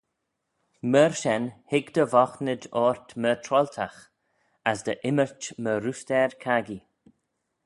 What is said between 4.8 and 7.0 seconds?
dty ymmyrch myr roosteyr caggee."